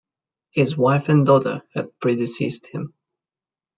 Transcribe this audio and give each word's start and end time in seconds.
His 0.49 0.75
wife 0.75 1.09
and 1.09 1.27
daughter 1.27 1.61
had 1.75 1.91
predeceased 1.99 2.65
him. 2.65 2.95